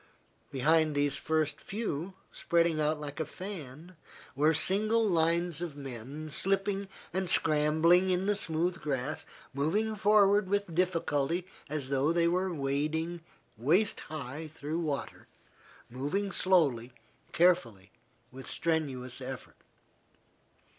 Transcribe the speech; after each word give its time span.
Behind 0.49 0.95
these 0.95 1.15
first 1.15 1.61
few, 1.61 2.15
spreading 2.31 2.81
out 2.81 2.99
like 2.99 3.19
a 3.19 3.23
fan, 3.27 3.95
were 4.35 4.51
single 4.55 5.05
lines 5.07 5.61
of 5.61 5.77
men, 5.77 6.31
slipping 6.31 6.87
and 7.13 7.29
scrambling 7.29 8.09
in 8.09 8.25
the 8.25 8.35
smooth 8.35 8.79
grass, 8.81 9.27
moving 9.53 9.95
forward 9.95 10.49
with 10.49 10.73
difficulty, 10.73 11.45
as 11.69 11.91
though 11.91 12.11
they 12.11 12.27
were 12.27 12.51
wading 12.51 13.21
waist 13.57 13.99
high 13.99 14.47
through 14.47 14.79
water, 14.79 15.27
moving 15.87 16.31
slowly, 16.31 16.93
carefully, 17.31 17.91
with 18.31 18.47
strenuous 18.47 19.21
effort. 19.21 19.57